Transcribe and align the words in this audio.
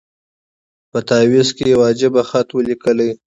په 0.91 0.99
تعویذ 1.09 1.49
کي 1.57 1.65
یو 1.73 1.81
عجب 1.89 2.13
خط 2.29 2.47
وو 2.51 2.65
لیکلی 2.69 3.09